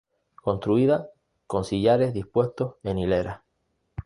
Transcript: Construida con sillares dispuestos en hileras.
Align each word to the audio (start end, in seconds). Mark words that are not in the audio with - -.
Construida 0.41 1.11
con 1.45 1.63
sillares 1.63 2.11
dispuestos 2.11 2.73
en 2.81 2.97
hileras. 2.97 3.41